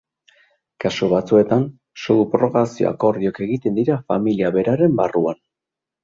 [0.83, 1.65] Kasu batzuetan,
[2.05, 5.39] subrogazio-akordioak egiten dira familia beraren barruan.